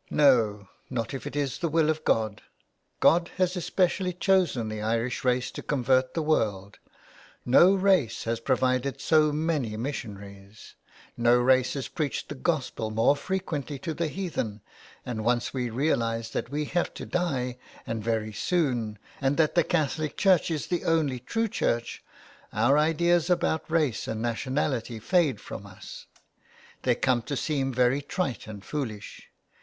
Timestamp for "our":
22.50-22.78